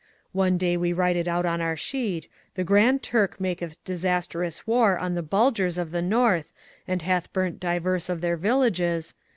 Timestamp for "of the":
5.77-6.01